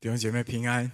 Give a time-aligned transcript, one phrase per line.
[0.00, 0.88] 弟兄姐妹平安，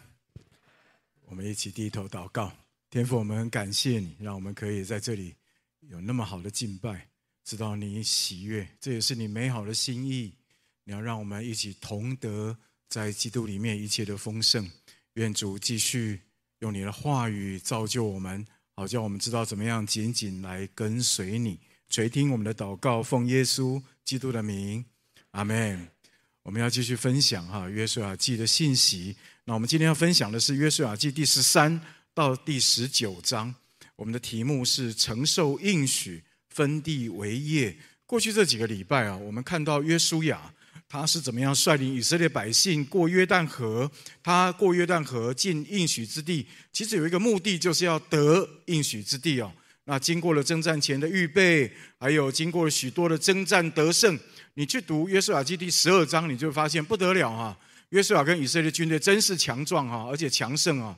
[1.27, 2.51] 我们一起低头祷告。
[2.89, 5.35] 天父，我们很感谢你，让我们可以在这里
[5.81, 7.07] 有那么好的敬拜，
[7.45, 10.33] 知道你喜悦，这也是你美好的心意。
[10.85, 12.57] 你要让我们一起同得
[12.89, 14.67] 在基督里面一切的丰盛。
[15.15, 16.23] 愿主继续
[16.61, 18.43] 用你的话语造就我们，
[18.75, 21.61] 好叫我们知道怎么样紧紧来跟随你。
[21.91, 24.83] 垂听我们的祷告，奉耶稣基督的名，
[25.33, 25.94] 阿门。
[26.45, 29.17] 我们要继续分享哈约书亚记的信息。
[29.47, 31.81] 那我们今天要分享的是约书亚记第十三
[32.13, 33.53] 到第十九章。
[33.97, 37.75] 我们的题目是承受应许，分地为业。
[38.05, 40.53] 过去这几个礼拜啊，我们看到约书亚
[40.87, 43.91] 他是怎么样率领以色列百姓过约旦河。
[44.23, 49.51] 他过约旦河进应许之地，其实有一个目的，就是要得应许之地哦。
[49.87, 54.19] 那经过了征战前的预备，还有经过了许多的征战得胜。
[54.55, 57.57] 你去读约书亚记第十二章，你就发现不得了哈！
[57.91, 60.97] 约书亚跟以色列军队真是强壮哈，而且强盛啊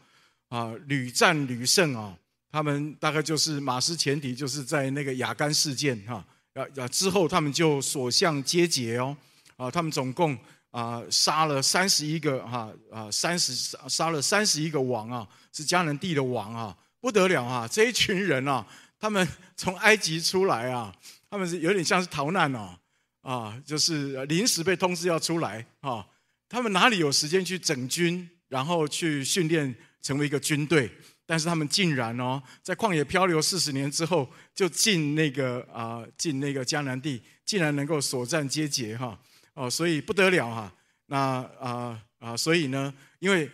[0.49, 2.17] 啊，屡战屡胜啊！
[2.53, 9.17] 他们大概就是马失前蹄，就是在那个雅干事件哈啊之后，他们就所向皆捷哦
[9.57, 9.71] 啊！
[9.71, 10.39] 他们总共
[10.71, 13.53] 啊杀了三十一个哈啊三十
[13.89, 17.67] 杀了三十一个王啊，是迦南地的王啊，不得了啊！
[17.67, 18.67] 这一群人啊，
[18.99, 20.95] 他们从埃及出来啊，
[21.31, 22.79] 他们是有点像是逃难哦。
[23.23, 26.07] 啊，就是临时被通知要出来啊，
[26.49, 30.89] 他们哪里有时间去整军，然后去训练成为一个军队？
[31.27, 39.19] 但是他们竟然哦，在旷野漂流四十年之后，就进那个啊，进那个迦南地，竟然能够所战皆捷哈
[39.55, 40.73] 哦，所以不得了哈。
[41.07, 43.51] 那啊啊，所以呢，因为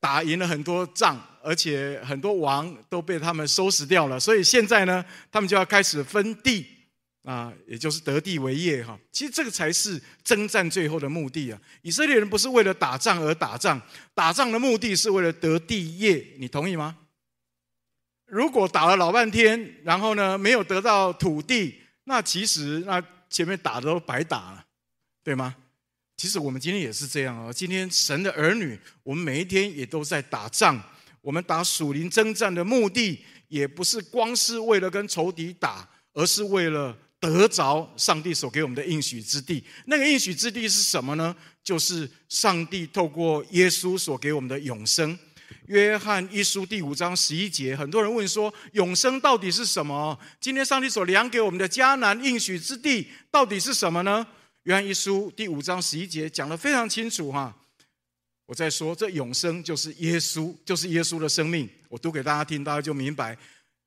[0.00, 6.66] 打赢了很多仗，而且很多王都被他们收拾掉了，所以现在呢，他们就要开始分地。
[7.22, 11.60] 啊，也就是得地为业哈，其实这个才是征战最后的目的啊！
[11.82, 13.78] 以色列人不是为了打仗而打仗，
[14.14, 16.96] 打仗的目的是为了得地业，你同意吗？
[18.24, 24.64] 如果打了老半天，然后呢没有得到土地，那其实那前面打的都白打了，
[25.22, 25.54] 对吗？
[26.20, 27.50] 其实我们今天也是这样啊！
[27.50, 30.78] 今天神的儿女，我们每一天也都在打仗，
[31.22, 36.94] 我们打属灵征战的目的，也不是光是为了跟仇敌打，而是为了。
[37.20, 41.36] 得着上帝所给我们的应许之地，那个应许之地是什么呢？
[41.62, 45.18] 就是上帝透过耶稣所给我们的永生。
[45.66, 50.18] 约翰一书第五章十一节，很多人问说，永生到底是什么？
[50.40, 54.26] 今天上帝所量给我们的迦南应许之地到底是什么呢？
[54.64, 57.56] 约翰一书第五章十一节讲的非常清楚哈。
[58.44, 61.66] 我在说，这永生就是耶稣，就是耶稣的生命。
[61.88, 63.38] 我读给大家听，大家就明白。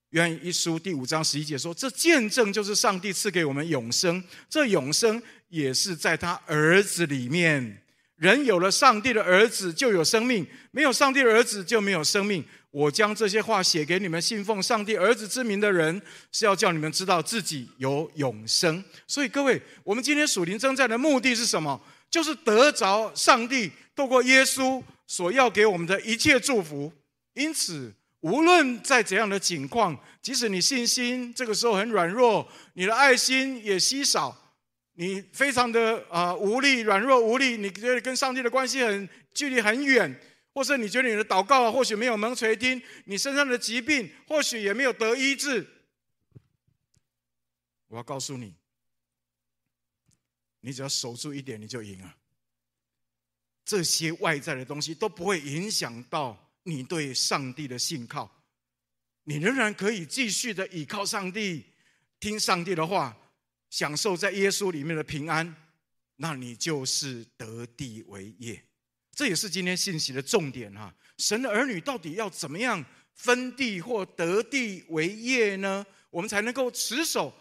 [0.09, 7.82] 约翰一书第五章十一节说：“这见证就是上帝赐给我们永生，这永生也是在他儿子里面。
[8.23, 12.41] 人有了上帝的儿子，就有生命；没有上帝的儿子，就没有生命。
[12.71, 16.01] 我将这些话写给你们信奉上帝儿子之名的人，
[16.31, 18.81] 是要叫你们知道自己有永生。
[19.05, 21.77] 所以，各位，我们今天属灵征战的目的是什么？
[22.09, 26.93] 就是得着上帝透过耶稣所要给我们的一切祝福。
[27.33, 34.42] 因此。”无论在怎样的境况，即使你信心这个时候很软弱，你的爱心也稀少，
[34.93, 40.19] 你非常的啊、无力、软弱无力，你觉得跟上帝的关系很距离很远，
[40.53, 45.67] 或是你觉得你的祷告或许没有蒙垂听，你身上的疾病或许也没有得医治，
[47.87, 48.55] 我要告诉你，
[50.61, 52.15] 你只要守住一点，你就赢了。
[53.65, 56.39] 这些外在的东西都不会影响到。
[56.65, 58.41] 你对上帝的信靠，
[59.25, 61.65] 你仍然可以继续的倚靠上帝，
[62.21, 63.17] 听上帝的话，
[63.73, 65.51] 享受在耶稣里面的平安，
[66.17, 68.63] 那你就是得地为业。
[69.15, 70.93] 这也是今天信息的重点哈。
[71.17, 72.85] 神的儿女到底要怎么样
[73.15, 75.83] 分地或得地为业呢？
[76.11, 77.33] 我们才能够持守、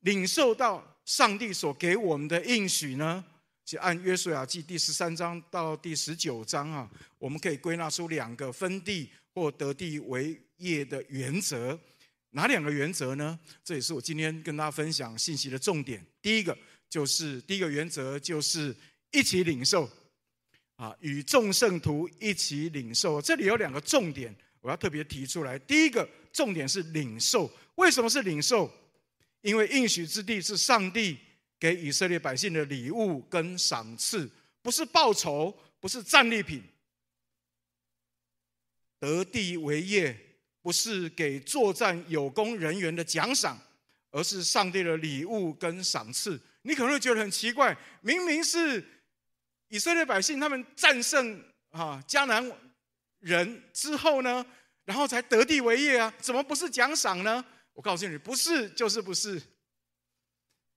[0.00, 3.24] 领受到上帝所给我们的应许呢？
[3.64, 11.78] 就按约书亚记第十三章到第十九章啊，我们可以归纳出两个分地或得地为业的原则。
[12.34, 13.38] 哪两个原则呢？
[13.64, 16.04] 这也是我今天跟大家分享信息的重点。
[16.20, 16.56] 第一个
[16.88, 18.74] 就是第一个原则就是
[19.10, 19.88] 一起领受
[20.76, 23.22] 啊，与众圣徒一起领受。
[23.22, 25.58] 这里有两个重点，我要特别提出来。
[25.58, 28.70] 第一个重点是领受，为什么是领受？
[29.42, 31.18] 因为应许之地是上帝。
[31.56, 34.30] 给以色列百姓的礼物跟赏赐，
[34.60, 36.62] 不是报酬，不是战利品。
[38.98, 40.14] 得地为业，
[40.64, 43.60] 不是给作战有功人员的奖赏，
[44.10, 46.40] 而是上帝的礼物跟赏赐。
[46.62, 48.82] 你可能会觉得很奇怪，明明是
[49.68, 51.38] 以色列百姓他们战胜
[51.68, 52.50] 啊迦南
[53.20, 54.42] 人之后呢，
[54.86, 57.44] 然后才得地为业啊，怎么不是奖赏呢？
[57.74, 59.42] 我告诉你，不是就是不是。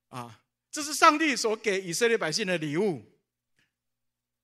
[0.10, 3.02] 啊，这是上帝所给以色列百姓的礼物。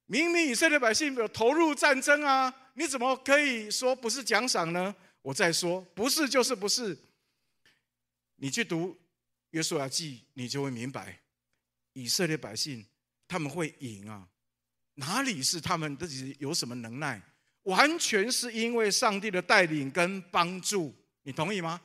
[0.06, 4.96] 明明以色列百姓有投入战争啊，你怎么可以说不是奖赏呢？
[5.24, 6.96] 我再说，不是就是不是。
[8.36, 8.96] 你去读
[9.50, 11.22] 约书亚记，你就会明白，
[11.94, 12.86] 以色列百姓
[13.28, 14.28] 他们会赢啊，
[14.96, 17.22] 哪里是他们自己有什么能耐？
[17.64, 20.94] 完全是因为上帝的带领跟帮助。
[21.24, 21.82] 你同意吗？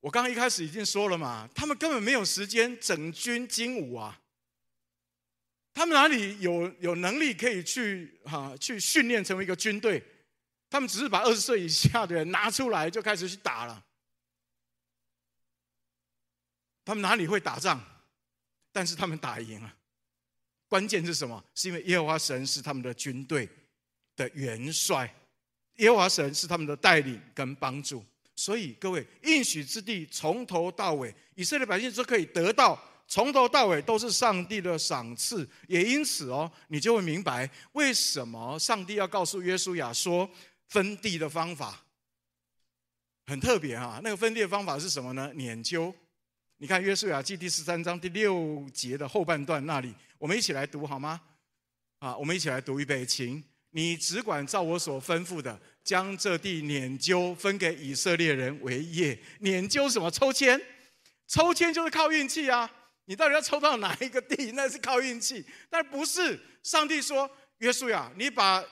[0.00, 4.22] 我刚刚一开始已经说了嘛，他们根本没有时间整军经武啊，
[5.74, 10.02] 他们哪里有有能力可以去哈、啊、去训练成为一个军队？
[10.68, 13.84] 他们只是把二十岁以下的人拿出来就开始去打了。
[16.84, 17.80] 他们哪里会打仗？
[18.72, 19.74] 但是他们打赢了。
[20.68, 21.42] 关键是什么？
[21.54, 23.48] 是因为耶和华神是他们的军队
[24.14, 25.12] 的元帅，
[25.76, 28.04] 耶和华神是他们的带领跟帮助。
[28.34, 32.78] 所以各位，应许之地从头到尾，以色列百姓都可以得到，
[33.08, 35.48] 从头到尾都是上帝的赏赐。
[35.68, 40.28] 也因此哦，你就会明白为什么上帝要告诉约书亚说
[40.68, 41.84] 分地的方法
[43.26, 44.00] 很特别哈。
[44.02, 45.32] 那个分地的方法是什么呢？
[45.34, 45.92] 拈阄。
[46.58, 51.20] 你看约书亚记第十三章第六节的后半段那里，我们一起来读好吗？
[51.98, 53.42] 啊，我们一起来读预备，请。
[53.70, 59.18] 你只管照我所吩咐的，将这地拈阄分给以色列人为业。
[59.42, 60.10] 拈阄什么？
[60.10, 60.58] 抽签，
[61.26, 62.70] 抽签就是靠运气啊！
[63.04, 64.52] 你到底要抽到哪一个地？
[64.52, 65.44] 那是靠运气。
[65.68, 68.64] 但不是，上帝说，约书亚，你把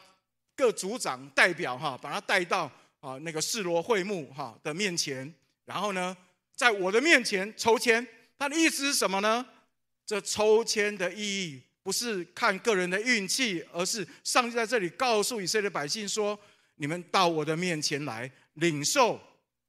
[0.57, 2.71] 各族长代表哈，把他带到
[3.01, 5.33] 啊那个示罗会幕哈的面前，
[5.65, 6.17] 然后呢，
[6.55, 8.07] 在我的面前抽签。
[8.39, 9.47] 他的意思是什么呢？
[10.05, 11.63] 这抽签的意义。
[11.85, 16.39] 不是看个人的运气，而是上帝在这里告诉以色列百姓说
[16.77, 19.21] ：“你们到我的面前来领受，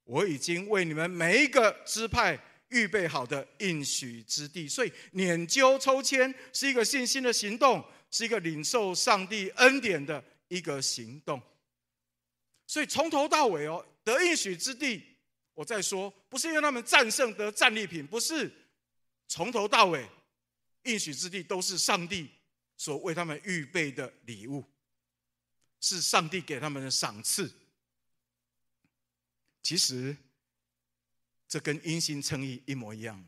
[0.05, 2.39] 我已经为你们每一个支派
[2.69, 11.41] 预备好的应许之地。”所以，捻阄抽签是一个信心的行动，是一个领受上帝恩典的一个行动。
[12.67, 15.03] 所以，从头到尾哦，得应许之地，
[15.53, 18.51] 我再说，不是因为他们战胜得战利品，不是
[19.27, 20.09] 从头到尾。
[20.83, 22.29] 应许之地都是上帝
[22.77, 24.63] 所为他们预备的礼物，
[25.81, 27.51] 是上帝给他们的赏赐。
[29.63, 30.15] 其实，
[31.47, 33.25] 这跟因信称义一模一样。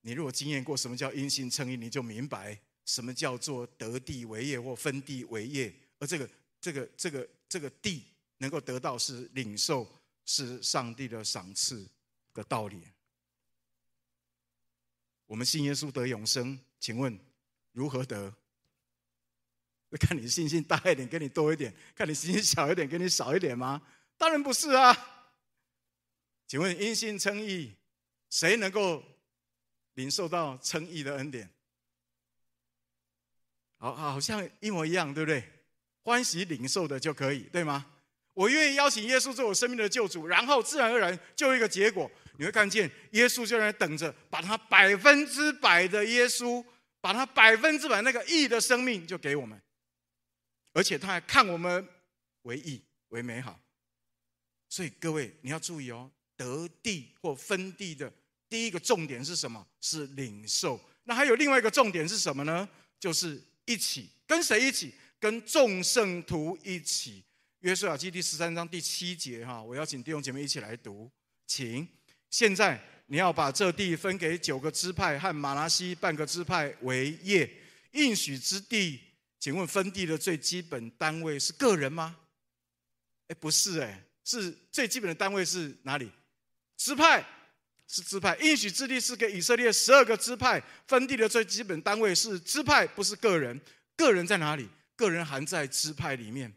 [0.00, 5.70] 你如果经验过什么叫因信称义，你就明白什么叫做得地为业或分地为业。
[5.98, 8.02] 而这个、这个、这个、这个地
[8.38, 9.86] 能够得到是领受，
[10.24, 11.86] 是上帝的赏赐
[12.32, 12.82] 的道理。
[15.26, 17.20] 我们信耶稣得永生，请问
[17.72, 18.34] 如何得？
[20.00, 23.82] 看你信心大一点，给你多一点；看你信心小一点，给你少一点吗？
[24.16, 25.36] 当然不是啊！
[26.46, 27.74] 请问因信称义，
[28.30, 29.04] 谁能够
[29.94, 31.50] 领受到称义的恩典？
[33.78, 35.42] 好，好像一模一样，对不对？
[36.02, 37.86] 欢喜领受的就可以，对吗？
[38.34, 42.10] 我愿意邀请耶稣做我生命的救主，然后自然而然就一个结果。
[42.38, 46.64] 你会看见耶稣就在那等着，把他百分之百的耶稣，
[47.00, 49.60] 把他百分之百那个义的生命就给我们，
[50.72, 51.86] 而且他还看我们
[52.42, 53.58] 为义为美好。
[54.68, 58.12] 所以各位你要注意哦，得地或分地的
[58.48, 59.66] 第一个重点是什么？
[59.80, 60.80] 是领受。
[61.04, 62.68] 那还有另外一个重点是什么呢？
[63.00, 64.94] 就是一起跟谁一起？
[65.20, 67.22] 跟众圣徒一起。
[67.60, 71.10] 约书亚记第十三章第七节哈，我邀请弟兄姐妹一起来读，
[71.46, 71.86] 请。
[72.30, 77.50] 现在你要把这地分给九个支派和玛拿西半个支派为业，
[77.92, 79.00] 应许之地。
[79.38, 82.16] 请问分地的最基本单位是个人吗？
[83.26, 86.10] 哎，不是哎，是最基本的单位是哪里？
[86.78, 87.22] 支派
[87.88, 88.36] 是支派。
[88.36, 93.60] 应许之地是给以色列十二个支派，分地的最基本单位是支派，不是个人。
[93.96, 94.68] 个人在哪里？
[94.94, 96.54] 个人含在支派里面。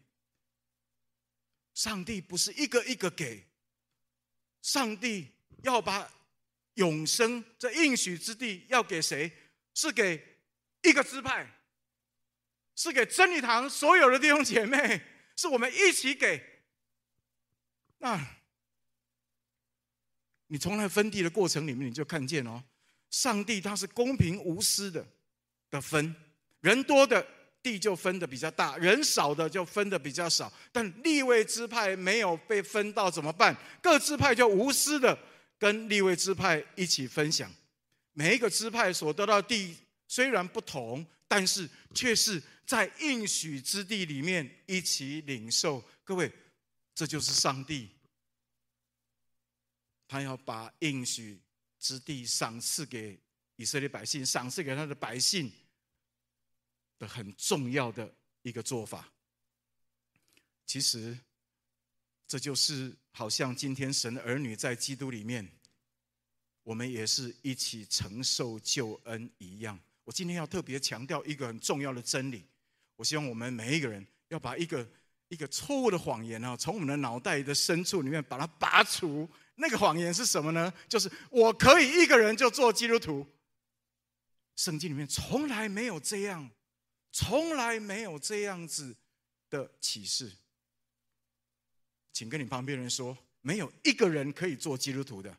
[1.74, 3.44] 上帝不是一个一个给，
[4.62, 5.30] 上帝。
[5.64, 6.12] 要把
[6.74, 9.32] 永生这应许之地要给谁？
[9.76, 10.40] 是给
[10.82, 11.48] 一个支派，
[12.76, 15.00] 是给真理堂所有的弟兄姐妹，
[15.36, 16.44] 是我们一起给。
[18.00, 18.20] 那，
[20.52, 22.62] 你从那分地的过程里面，你就看见哦，
[23.10, 25.06] 上帝他是公平无私的
[25.70, 26.14] 的分，
[26.60, 27.26] 人多的
[27.64, 30.52] 地就分的比较大，人少的就分的比较少。
[30.74, 33.56] 但立位支派没有被分到怎么办？
[33.82, 35.18] 各支派就无私的。
[35.58, 37.50] 跟立位支派一起分享，
[38.14, 39.78] 每一个支派所得到地
[40.08, 45.82] 虽然不同，但是却是在应许之地里面一起领受。
[46.04, 46.32] 各位，
[46.96, 47.90] 这就是上帝，
[50.12, 51.40] 他要把应许
[51.80, 53.18] 之地赏赐给
[53.56, 55.50] 以色列百姓，赏赐给他的百姓
[57.00, 59.10] 的很重要的一个做法。
[60.66, 61.18] 其实，
[62.28, 65.50] 这就是好像今天神的儿女在基督里面，
[66.64, 69.80] 我们也是一起承受救恩一样。
[70.04, 72.44] 我今天要特别强调一个很重要的真理，
[72.98, 74.86] 我希望我们每一个人要把一个
[75.30, 79.26] 一个错误的谎言啊，从我们的脑袋的深处里面把它拔除。
[79.62, 80.74] 那个谎言是什么呢？
[80.90, 83.26] 就是我可以一个人就做基督徒。
[84.56, 86.50] 圣经里面从来没有这样，
[87.12, 88.96] 从来没有这样子
[89.52, 90.32] 的启示。
[92.12, 95.38] 请跟你旁边人说，没有一个人可以做基督徒的，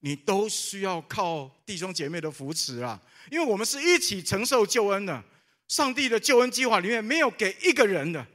[0.00, 3.00] 你都需要靠弟兄姐妹的扶持啊！
[3.30, 5.22] 因为我们是一起承受救恩的。
[5.68, 8.26] 上帝的救恩计划里面没有给一个人的，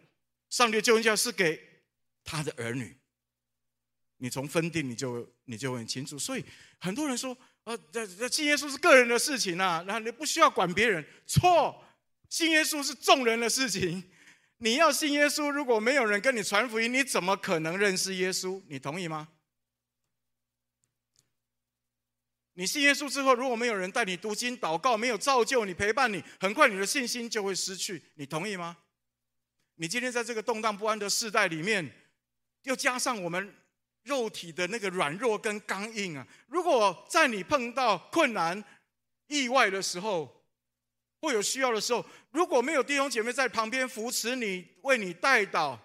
[0.50, 1.67] 上帝的救恩计划是给
[2.28, 2.96] 他的儿女。
[4.18, 6.20] 你从分定你就你就很清楚。
[6.20, 6.44] 所以
[6.80, 11.06] 很多人说啊，这这信耶稣是个人的事情啊，然后你不需要管别人。
[11.26, 11.84] 错，
[12.28, 14.04] 信耶稣是众人的事情。
[14.58, 18.62] 你要信耶稣，如果没有人跟你传福音，你怎么可能认识耶稣？
[18.68, 19.30] 你同意吗？
[22.54, 28.02] 你信耶稣之后，如果没有人带你读经、祷告，没有造就你、陪伴你，很快你的信心就会失去。
[28.16, 28.76] 你同意吗？
[29.76, 31.88] 你今天在这个动荡不安的世代里面，
[32.68, 33.56] 又加上我们
[34.04, 36.28] 肉体的那个软弱跟刚硬啊！
[36.48, 38.62] 如果在你碰到困难、
[39.28, 40.46] 意外的时候，
[41.22, 45.80] 或有需要的时候，如果没有弟兄姐妹在旁边扶持你、为你代祷，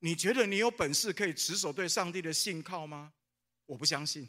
[0.00, 3.14] 你觉得你有本事可以持守对上帝的信靠吗？
[3.64, 4.28] 我不相信。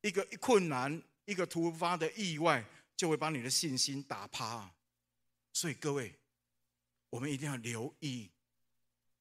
[0.00, 2.64] 一个困难、一个突发的意外，
[2.96, 4.68] 就会把你的信心打趴。
[5.52, 6.18] 所以各位，
[7.10, 8.30] 我们一定要留意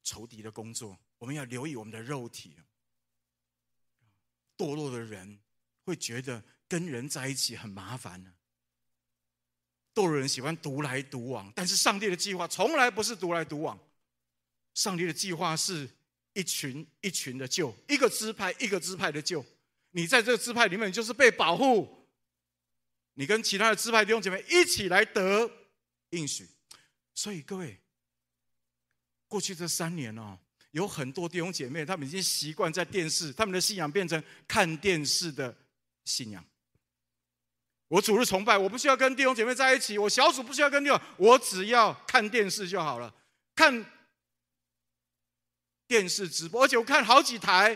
[0.04, 2.56] 仇敌的工作，我们要留意我们的肉体。
[4.58, 5.40] 堕落的人
[5.84, 6.44] 会觉得。
[6.70, 8.34] 跟人在一起很麻烦呢。
[9.96, 13.80] 堕落人喜欢独来独往，但是上帝的计划从来不是独来独往。
[14.74, 15.90] 上帝的计划是
[16.34, 19.46] 一群一群的救，一个支派一个支派的救。
[19.92, 22.06] 你在这个支派里面，就是被保护。
[23.14, 25.50] 你跟其他的支派弟兄姐妹一起来得
[26.10, 26.50] 应许。
[27.18, 27.76] 所以各位，
[29.28, 30.38] 过去这三年哦，
[30.70, 35.58] 有很多弟兄姐妹，他们已经习惯在电视，他们的信仰变成看电视的
[36.06, 36.46] 信仰。
[37.88, 43.12] 我主日崇拜，我不需要跟弟兄姐妹在一起；我小组不需要跟弟兄，我只要看电视就好了。
[43.56, 43.84] 看
[45.88, 47.76] 电视直播，而且我看好几台，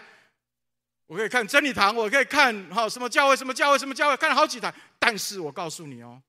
[1.07, 4.71] 我可以看真理堂，我可以看哈什么教会、什么教会、什么教会，看了好几台。
[4.99, 6.21] 但是我告诉你哦，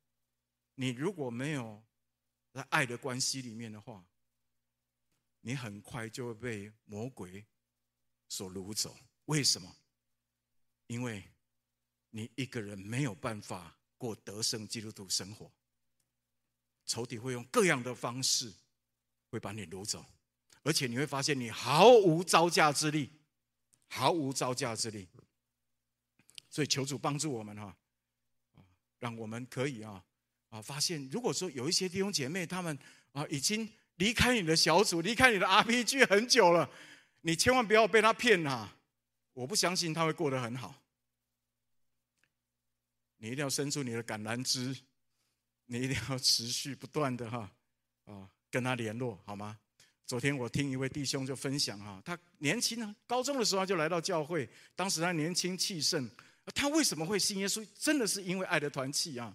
[0.77, 1.83] 你如果没有
[2.53, 4.05] 在爱的关系里面的话，
[5.41, 7.45] 你很快就会被魔鬼
[8.29, 8.97] 所掳走。
[9.27, 9.77] 为什么？
[10.87, 11.23] 因为。
[12.15, 15.51] 你一个人没有办法过得胜基督徒生活，
[16.85, 18.53] 仇敌会用各样的方式
[19.31, 20.05] 会把你掳走，
[20.63, 23.11] 而且你会发现你毫无招架之力，
[23.89, 25.09] 毫无招架之力。
[26.51, 27.75] 所以求主帮助我们哈，
[28.99, 30.05] 让我们可以啊
[30.53, 32.79] 啊发现，如果说有一些弟兄姐妹他们
[33.13, 33.67] 啊已经
[33.97, 36.69] 离开你的小组，离开你的 RPG 很久了，
[37.23, 38.77] 你千万不要被他骗啊！
[39.33, 40.75] 我不相信他会过得很好。
[43.17, 44.77] 你一定要伸出你的橄榄枝，
[45.65, 47.51] 你一定要持续不断的哈
[48.05, 49.59] 啊跟他联络好吗？
[50.05, 56.11] 昨天我听一位弟兄就分享哈，他年轻啊，高中的时候他就来到教会，当时他年轻气盛，
[56.55, 57.67] 他为什么会信耶稣？
[57.79, 59.35] 真的是因为爱的团契啊，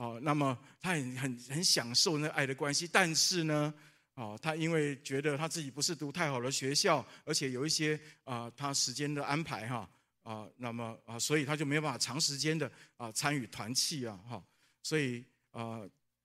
[0.00, 3.74] 哦，那么他很很很享受那爱的关系，但是呢，
[4.14, 9.86] 哦，他因为觉得他自己不是读太好的学校，而且有一些啊他时间的安排哈。
[10.22, 14.42] 啊，那么啊，所以他就没有办法长时间的啊参与团契啊，哈，
[14.82, 15.80] 所以啊，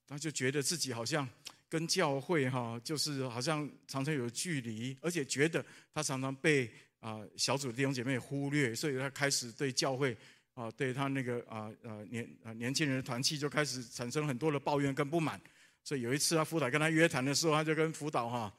[0.06, 1.28] 他就觉得自己好像
[1.70, 10.16] 跟教会哈，就是好像常常有距离，而且觉得他常常被啊小组弟兄姐妹忽略，所以他开始对教会
[10.56, 15.40] 啊，对他那个啊呃年啊年轻人的团契就开始产生很多的抱怨跟不满。
[15.84, 18.52] 所以有一次他辅导跟他约谈的时候，他就跟辅导哈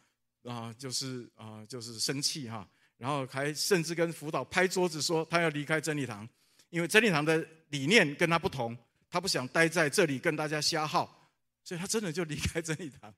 [0.45, 2.65] 啊就是啊就是生气哈。
[2.99, 6.27] 然后还甚至跟辅导拍桌子说他要离开真理堂，
[6.71, 8.77] 因为真理堂的理念跟他不同，
[9.11, 11.31] 他不想待在这里跟大家瞎耗，
[11.63, 13.13] 所以他真的就离开真理堂，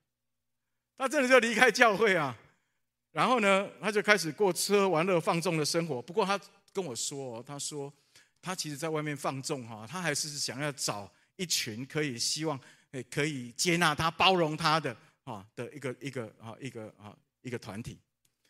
[0.97, 2.37] 他真的就离开教会啊。
[3.11, 6.01] 然后呢，他就开始过吃喝玩乐放纵的生活。
[6.01, 6.39] 不过他
[6.73, 7.91] 跟我说，他说
[8.41, 12.59] 他其实在外面放纵哈，他还是想要找一群可以希望
[12.91, 17.99] 诶可以接纳他、包容他的啊的一个一个啊一个啊一个团体。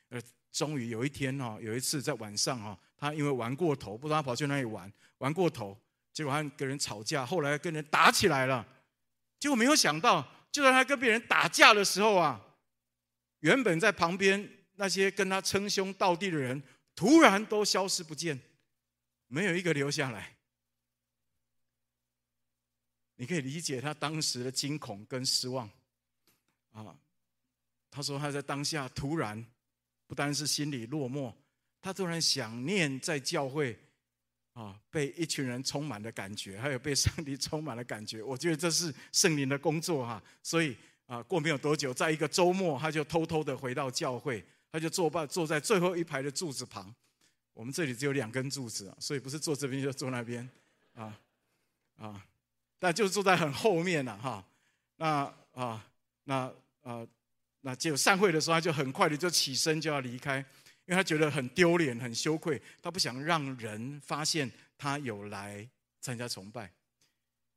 [0.09, 5.77] 呃，终于有一天哈，有一次在晚上哈，他因为玩过头，不知道他跑去哪里玩，玩过头，
[6.11, 8.65] 结果他跟人吵架，后来跟人打起来了。
[9.39, 12.41] 结果没有想到，就在他跟别人打架的时候啊，
[13.41, 16.61] 原本在旁边那些跟他称兄道弟的人，
[16.95, 18.39] 突然都消失不见。
[19.29, 20.35] 没有一个留下来，
[23.15, 25.69] 你可以理解他当时的惊恐跟失望
[26.71, 26.93] 啊。
[27.91, 29.45] 他说他在当下突然
[30.07, 31.33] 不单是心里落寞，
[31.79, 33.77] 他突然想念在教会
[34.53, 38.23] 啊被一群人充满的感觉，还有被上帝充满的感觉。
[38.23, 40.21] 我觉得这是圣灵的工作哈。
[40.41, 46.93] 所以啊，过没有多久，在一个周末，他就偷偷的回到教会，他就坐吧坐在最后一排的柱子旁。
[47.59, 50.49] 我们这里只有两根柱子啊，所以不是坐这边就坐那边，
[50.93, 51.19] 啊
[51.97, 52.25] 啊，
[52.79, 54.47] 但就是坐在很后面了哈。
[54.95, 55.85] 那啊
[56.23, 57.05] 那啊
[57.59, 60.45] 那就散会的时候，他就很快的就起身就要离开，因
[60.87, 66.71] 为他觉得很丢脸、很羞愧，他不想让人发现他有来参加崇拜。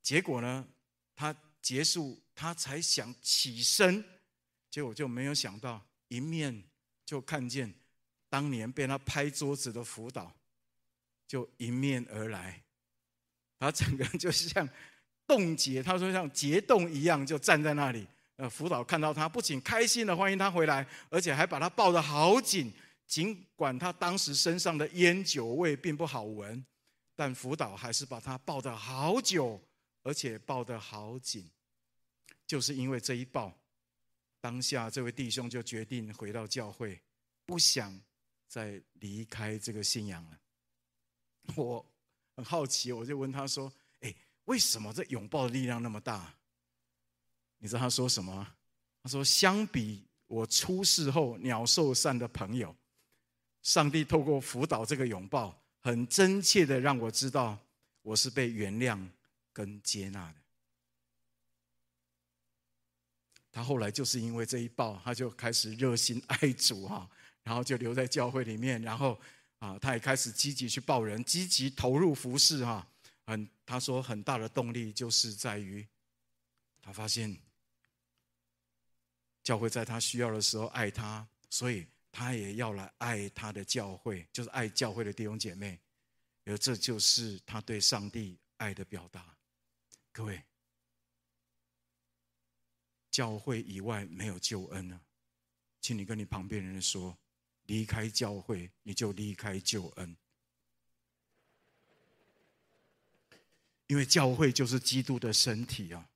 [0.02, 0.66] 结果呢，
[1.14, 4.04] 他结束他才想起身，
[4.68, 6.64] 结果就没有想到，迎面
[7.06, 7.72] 就看见。
[8.32, 10.34] 当年被他拍桌子的辅导，
[11.28, 12.62] 就迎面而来，
[13.58, 14.66] 他整个人就像
[15.26, 18.06] 冻结，他说像结冻一样，就站在那里。
[18.36, 22.72] 呃，辅导看到他，不仅开心的欢迎他回来，而且还把他抱得好紧。
[23.06, 26.64] 尽管他当时身上的烟酒味并不好闻，
[27.14, 29.62] 但辅导还是把他抱得好久，
[30.04, 31.50] 而且抱得好紧。
[32.46, 33.52] 就是因为这一抱，
[34.40, 36.98] 当下这位弟兄就决定回到教会，
[37.44, 38.00] 不想。
[38.52, 40.38] 在离开这个信仰了，
[41.56, 41.82] 我
[42.36, 46.34] 很好奇，我就问他说：“哎，为什么这拥抱的力量那么大？”
[47.56, 48.46] 你知道他说什么？
[49.02, 52.76] 他说：“相比我出事后鸟兽散的朋友，
[53.62, 57.58] 上帝透过辅导这个拥抱，很真切的让我知道
[58.02, 59.02] 我是被原谅
[59.50, 60.36] 跟接纳的。”
[63.50, 67.08] 他后来就是因为这一抱，他就开始热心爱主哈。
[67.44, 69.20] 然后就留在教会里面，然后
[69.58, 72.88] 啊，他也开始积极去抱人，积极投入服侍哈。
[73.24, 75.86] 很，他说很大的动力就是在于，
[76.80, 77.36] 他发现
[79.42, 85.80] 教会在他需要的时候爱他，所以他也要来爱他的教会，就是爱教会的弟兄姐妹，
[86.44, 89.36] 而这就是他对上帝爱的表达。
[90.12, 90.42] 各位，
[93.10, 95.00] 教会以外没有救恩了，
[95.80, 97.16] 请你跟你旁边人说。
[97.72, 100.14] 离开教会，你就离开救恩，
[103.86, 106.06] 因为教会就是基督的身体啊，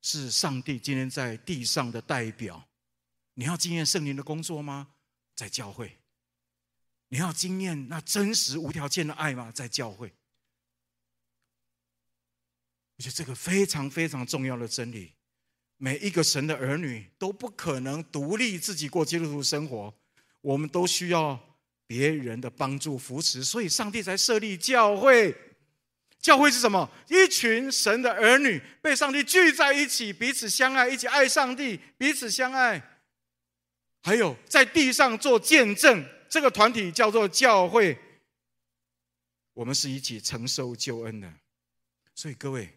[0.00, 2.66] 是上帝今天在地上的代表。
[3.34, 4.94] 你要经验圣灵的工作吗？
[5.34, 5.98] 在教会。
[7.08, 9.52] 你要经验那真实无条件的爱吗？
[9.52, 10.10] 在教会。
[12.96, 15.12] 我觉得这个非常非常重要的真理，
[15.76, 19.94] 每一个神的儿女都不可能独立自己过基督徒生活。
[20.42, 21.40] 我们都需要
[21.86, 25.34] 别人的帮助扶持，所以上帝才设立教会。
[26.20, 26.88] 教会是什么？
[27.08, 32.80] 一群神的儿女被上帝聚在一起，彼此相爱，一起爱上帝，彼此相爱。
[34.02, 37.98] 还有在地上做见证，这个团体叫做教会。
[39.52, 41.32] 我们是一起承受救恩的，
[42.14, 42.68] 所以各位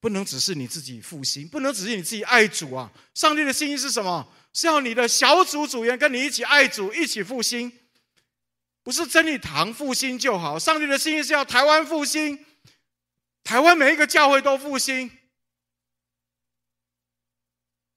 [0.00, 2.92] 不能只是你自己复兴，不能只是你自己爱主啊！
[3.14, 4.32] 上帝的心意是什么？
[4.52, 7.72] 是要你的小组组员跟你一起爱主，一起复兴，
[8.82, 10.58] 不是真理堂复兴就好。
[10.58, 12.44] 上帝的心意是要台湾复兴，
[13.44, 15.10] 台湾每一个教会都复兴，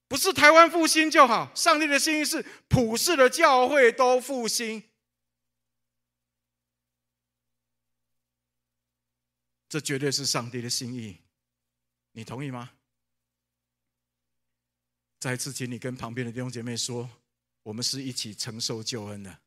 [0.08, 1.52] 不是台湾复兴就好。
[1.56, 4.84] 上帝的心意是普世的教会都复兴，
[9.70, 11.18] 这绝对是上帝的心意，
[12.14, 12.70] 你同意吗？
[15.20, 17.10] 再次，请你跟旁边的弟兄姐妹说
[17.64, 19.38] ：“我们是一起承受救恩的。”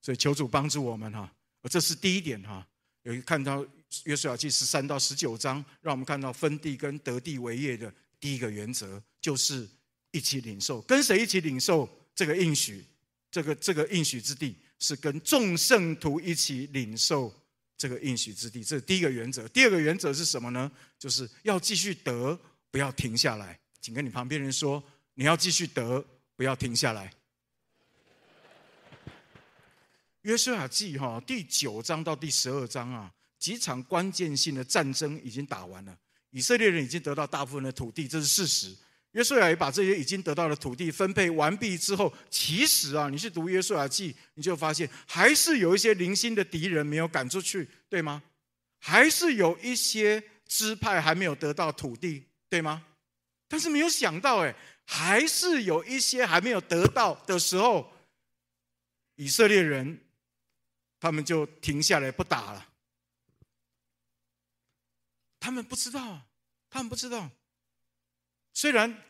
[0.00, 1.32] 所以求主帮助我们哈，
[1.70, 2.66] 这是第一点哈。
[3.02, 3.64] 有一看到
[4.04, 9.68] 约书亚记十三到十九章，让我们看到分地跟得地为业的第一个原则，就是
[10.10, 10.80] 一起领受。
[10.82, 12.84] 跟谁一起领受这个应许？
[13.30, 17.30] 这个这个应许之地是跟众圣徒一起领受。
[17.76, 19.46] 这个应许之地，这是第一个原则。
[19.48, 20.70] 第二个原则是什么呢？
[20.98, 22.38] 就是要继续得，
[22.70, 23.58] 不要停下来。
[23.80, 24.82] 请跟你旁边人说，
[25.14, 26.04] 你要继续得，
[26.36, 27.12] 不要停下来。
[30.22, 35.94] 约书亚记哈第九章到第十二章啊，几场关键性的战争已经打完了，
[36.30, 38.74] 以色列人已经得到大部分的土地，这是事实。
[39.14, 48.22] 约书亚也把这些已经得到的土地分配完毕之后，其实啊，你去读约书亚记，你就发现还是有一些零星的敌人没有赶出去，对吗？
[48.78, 52.84] 还是有一些支派还没有得到土地，对吗？
[53.48, 57.92] 但是没有想到，哎，还是有一些还没有得到的时候，
[59.16, 60.00] 以色列人。
[61.00, 62.66] 他们就停下来不打了。
[65.38, 66.22] 他们不知道，
[66.70, 67.30] 他们不知道。
[68.54, 69.02] 虽然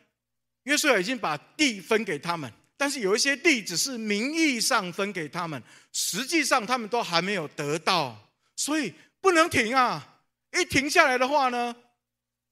[0.63, 10.23] 约书亚已经把地分给他们，但是有一些地只是名义上分给他们，实际上他们都还没有得到，所以不能停啊！
[10.51, 11.75] 一停下来的话呢，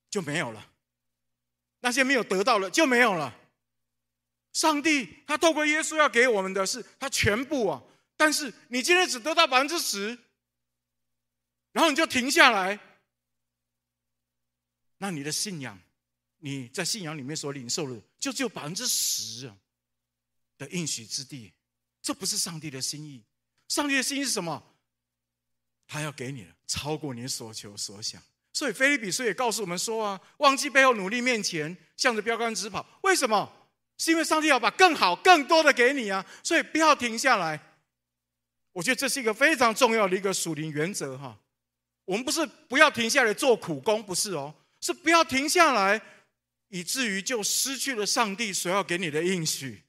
[0.10, 0.70] 就没有了。
[1.80, 3.38] 那些没有得到的就没有了。
[4.54, 7.82] 上帝他透过耶稣要给我们的是他全部啊。
[8.16, 10.18] 但是你今天只得到百分之十，
[11.72, 12.80] 然后你就停下来，
[15.00, 15.80] 那你的信仰，
[16.46, 19.56] 你在信仰里面所领受的，就只有百分之十啊
[20.58, 21.54] 的应许之地，
[22.02, 23.24] 这不是上帝的心意。
[23.70, 24.62] 上帝的心意是什么？
[25.88, 28.22] 他要给你的超过你所求所想。
[28.52, 32.86] 所以腓立比书也告诉我们说啊，忘记背后，努力面前，向着标杆直跑。
[33.04, 33.50] 为什么？
[33.98, 37.58] 是因为上帝要把更好、更多的给你啊，所以不要停下来。
[38.74, 41.40] 我觉得这是一个非常重要的一个属灵原则哈。
[42.04, 46.02] 我们不是不要停下来做苦工，不是哦，是不要停下来，
[46.74, 49.84] 以至于就失去了上帝所要给你的应许。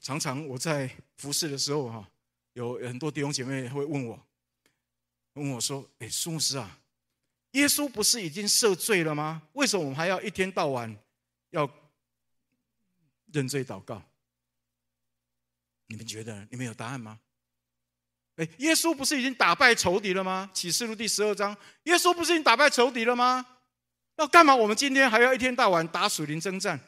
[0.00, 2.10] 常常我在服侍的时候哈，
[2.54, 4.26] 有很多弟兄姐妹会问我，
[5.34, 6.80] 问我说：“哎，苏牧师啊，
[7.50, 9.46] 耶稣不是已经赦罪了吗？
[9.52, 10.96] 为什么我们还要一天到晚
[11.50, 11.70] 要
[13.26, 14.02] 认罪祷告？”
[15.88, 17.20] 你们觉得你们有答案吗？
[18.38, 20.48] 哎，耶稣不是已经打败仇敌了吗？
[20.54, 23.44] 启示录第十二章，耶稣不是已经打败仇敌了吗？
[24.16, 26.78] 那干嘛我们今天还要一天到晚打属灵征战？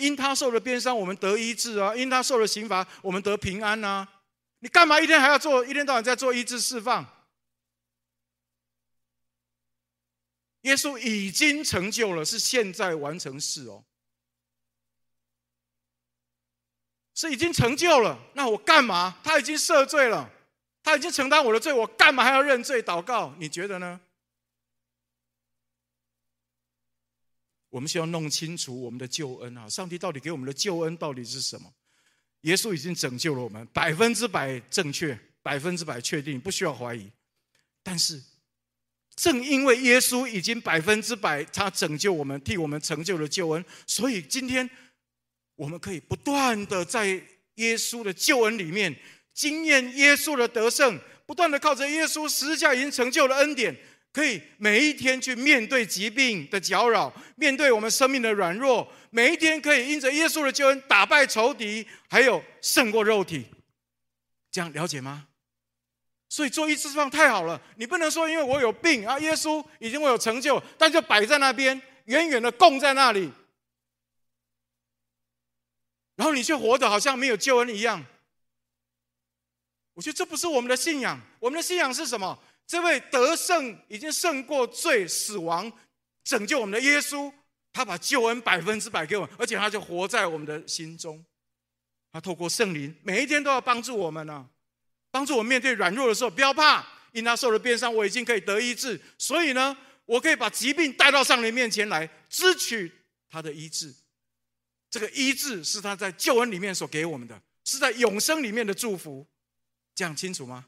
[0.00, 4.06] 因他受了鞭伤，我们得医治啊；因他受了刑罚，我们得平安啊。
[4.60, 7.04] 你干嘛一天还要做一天到晚在做医治释放？
[10.62, 13.84] 耶稣已经成就了，是现在完成式哦。
[17.18, 19.18] 是已经成就了，那我干嘛？
[19.24, 20.30] 他已经赦罪了，
[20.84, 23.34] 他已经承担我的罪，我干嘛还要认罪祷告？
[23.40, 24.00] 你觉得呢？
[27.70, 29.68] 我们需要弄清楚我们的救恩啊！
[29.68, 31.74] 上帝到底给我们的救恩到底是什么？
[32.42, 37.10] 耶稣已经拯救了我们，百分之百正确，百分之百确定，不需要怀疑。
[37.82, 38.22] 但是，
[39.16, 44.70] 正因为耶稣已经百分之百他拯救我们，替我们成就了救恩，所以今天。
[45.58, 47.04] 我们可以不断的在
[47.56, 48.94] 耶稣的救恩里面
[49.34, 53.76] 经验耶稣的得胜，不断的靠着耶稣十字架已经成就的恩典，
[54.12, 63.44] 可以每一天去面对疾病的搅扰，面对我们生命的软弱，每一天可以因着耶稣的救恩打败仇敌，还有胜过肉体。
[64.52, 65.26] 这样了解吗？
[66.28, 73.28] 所以做一次释放太好了，你不能说因为我有病啊，耶稣已经我有成就，但就摆在那边，远远的供在那里。
[76.18, 78.04] 然后你却活得好像没有救恩一样，
[79.94, 81.20] 我觉得这不是我们的信仰。
[81.38, 82.36] 我们的信仰是什么？
[82.66, 85.72] 这位得胜、已经胜过罪、死亡、
[86.24, 87.32] 拯救我们的耶稣，
[87.72, 91.24] 他把救恩百分之百给我们，而且他就活在我们的心中。
[92.10, 94.44] 他透过圣灵，每一天都要帮助我们呢、
[95.12, 99.00] 帮助我面对软弱的时候，不要怕，因他受了鞭伤，我已经可以得医治。
[99.18, 102.92] 所以呢，我可以把疾病带到上帝面前来，支取
[103.30, 103.94] 他的医治。
[104.90, 109.26] 这个医治是他在救恩里面所给我们的，是在永生里面的祝福，
[109.94, 110.66] 讲清楚吗？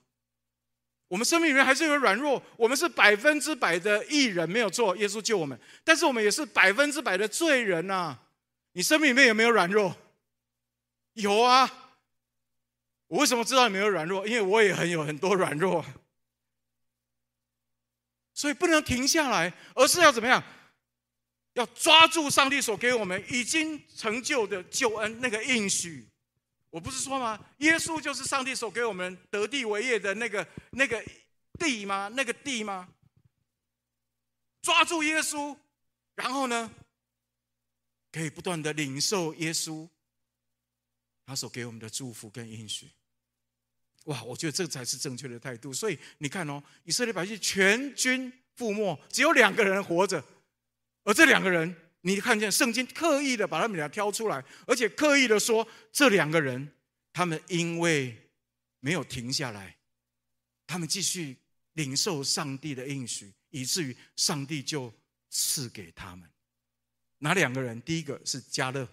[1.09, 8.19] 我们生命里面还是有软弱，我们是百分之百的义人，没有错，耶稣救我们，但是我们也是百分之百的罪人呐、
[8.73, 9.97] 你生命里面有没有软弱？
[11.15, 11.89] 有啊。
[13.09, 14.25] 我为什么知道你没有软弱？
[14.25, 15.85] 因为我也很有很多软弱，
[18.33, 20.41] 所以不能停下来，而是要怎么样？
[21.55, 26.09] 要抓住上帝所给我们已经成就的救恩那个应许，
[26.71, 27.39] 我不是说吗？
[27.59, 31.05] 耶稣就是上帝所给我们得地为业的那个那个
[31.59, 32.09] 地吗？
[32.15, 32.89] 那个地吗？
[34.63, 35.57] 抓住耶稣，
[36.15, 36.73] 然后呢，
[38.13, 39.89] 可以不断的领受耶稣
[41.27, 42.91] 他所给我们的祝福跟应许。
[44.05, 45.73] 哇，我觉得这才是正确的态度。
[45.73, 50.25] 所以你看哦，以色列百姓全军覆没，只有两个人活着。
[51.05, 56.71] 而这两个人你看见圣经刻意的把他们俩挑出来，而且刻意的说，这两个人，
[57.13, 58.17] 他们因为
[58.81, 59.77] 没有停下来，
[60.67, 61.37] 他们继续
[61.75, 64.93] 领受上帝的应许，以至于上帝就
[65.29, 66.29] 赐给他们。
[67.19, 67.81] 哪两个人？
[67.83, 68.89] 第一个是加勒，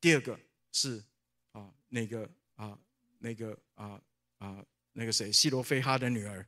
[0.00, 0.38] 第二个
[0.70, 1.02] 是
[1.50, 2.78] 啊那个啊
[3.18, 4.00] 那个啊
[4.38, 6.46] 啊那个谁西罗非哈的女儿，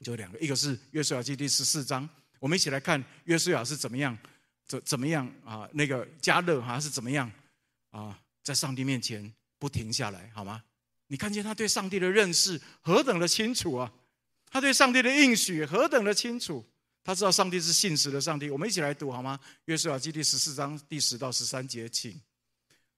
[0.00, 4.16] 就两个，一个是约书亚记第十四章，我们一起来看约书亚是怎么样。
[4.66, 5.66] 怎怎么样啊？
[5.72, 7.32] 那个加勒哈是怎么样
[7.90, 8.20] 啊？
[8.42, 10.62] 在上帝面前不停下来，好吗？
[11.06, 13.90] 你看见他对上帝的认识何等的清楚啊！
[14.50, 16.62] 他对上帝的应许何等的清楚！
[17.02, 18.50] 他知道上帝是信实的上帝。
[18.50, 19.40] 我们一起来读好吗？
[19.64, 22.20] 约书亚记第十四章第十到十三节，请。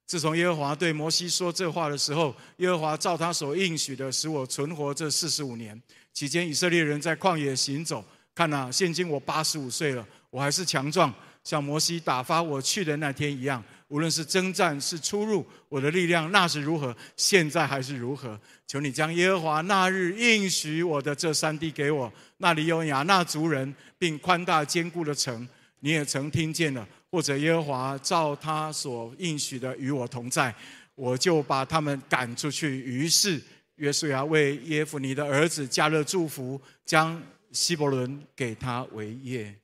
[0.06, 5.80] 自从耶和华对摩西说这话的时候，耶和华照他所应许的，使我存活这四十五年。
[6.12, 8.04] 期间，以色列人在旷野行走。
[8.40, 11.12] 看哪，现今我八十五岁了，我还是强壮。
[11.44, 18.40] 像摩西打发我去的那天一样，无论是征战是出入，我的力量那时如何，现在还是如何。
[18.66, 25.46] 求你将耶和华那日应许我的这山地给我，那里有亚衲族人，并宽大坚固的城。
[25.80, 30.54] 你也曾听见了，或者耶和华照他所应许的与我同在，
[30.94, 32.78] 我就把他们赶出去。
[32.80, 33.38] 于是
[33.76, 39.58] 约书亚为耶孚尼的儿子加勒祝福，将希伯伦给他为业。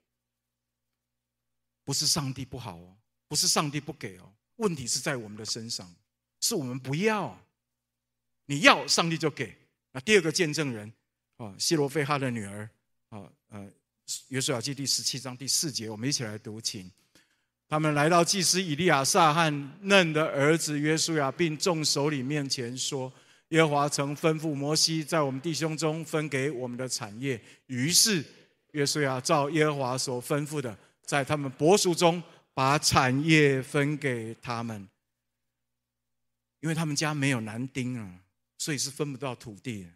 [1.85, 2.96] 不是上帝不好哦，
[3.29, 5.88] 不是上帝不给哦，问题是在我们的身上，
[6.40, 7.38] 是我们不要。
[8.46, 9.57] 你要，上帝就给。
[9.92, 10.92] 那第二个见证人
[11.37, 12.68] 啊，西罗非哈的女儿
[13.09, 13.70] 啊，呃，
[14.29, 16.90] 约书亚记第十七章第四节，我们一起来读，请。
[17.68, 23.12] 他们来到祭司以利亚撒和嫩的儿子约书亚，并众首领面前说：
[23.51, 27.41] 耶和华曾吩咐摩西，在我们弟兄中分给我们的产业。
[27.67, 28.25] 于是
[28.73, 30.77] 约书亚照耶和华所吩咐的。
[31.05, 32.21] 在他们伯叔中
[32.53, 34.89] 把产业分给他们，
[36.59, 38.25] 因为他们家没有男丁啊，
[38.59, 39.87] 所以是分不到土地。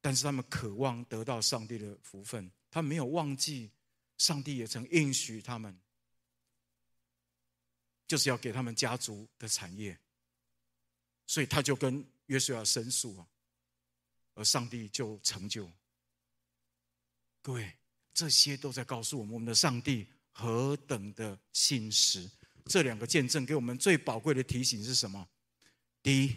[0.00, 3.68] 但是他们渴望得到上帝的福分，他没有忘记
[4.16, 5.76] 上帝也曾应许他们，
[8.06, 9.98] 就是要给他们家族的产业，
[11.26, 13.26] 所以他就跟约书亚申诉啊，
[14.32, 15.70] 而上帝就成就。
[17.42, 17.76] 各位，
[18.14, 20.06] 这些都在告诉我们，我们的上帝。
[20.40, 22.30] 何等的信实！
[22.66, 25.28] 这两个见证给我们最宝贵的提醒是什么？
[26.00, 26.36] 第一，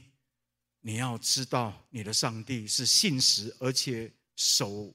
[0.79, 4.91] 你要知道你的上帝是信实而且守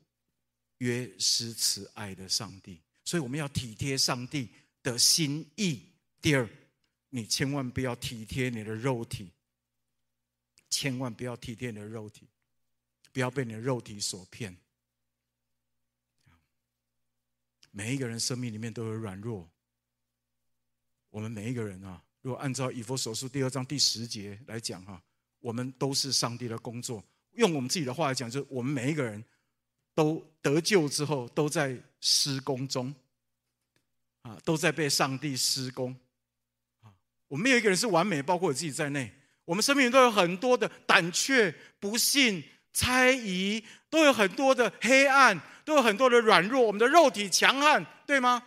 [0.79, 4.51] 约施慈爱的上帝，所以我们要体贴上帝
[4.83, 5.85] 的心意。
[6.21, 6.51] 第二，
[7.11, 9.31] 你千万不要体贴你的肉体，
[10.77, 12.29] 千万不要体贴你的肉体，
[13.11, 14.55] 不要被你的肉体所骗。
[17.71, 19.51] 每一个人生命里面都有软弱。
[21.09, 25.03] 我们每一个人啊，如果按照以弗所书第二章第十节来讲哈，
[25.41, 27.03] 我们都是上帝的工作。
[27.33, 29.25] 用我们自己的话来讲，就是我们每一个人
[29.95, 32.95] 都得救之后，都在施工中，
[34.21, 35.99] 啊，都在被上帝施工。
[36.83, 36.93] 啊，
[37.29, 39.11] 我们没有一个人是完美，包括我自己在内。
[39.47, 45.41] 我们生命都有很多的胆怯、不信、猜疑，都有很多的黑暗。
[45.67, 48.41] 都有很多的软弱，我们的肉体强悍，对吗？